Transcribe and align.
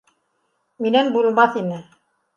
Минән 0.85 1.13
булмаҫ 1.19 1.63
ине 1.65 1.79